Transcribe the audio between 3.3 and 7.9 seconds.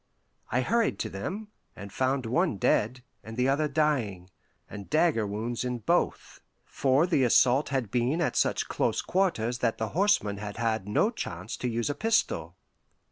the other dying, and dagger wounds in both, for the assault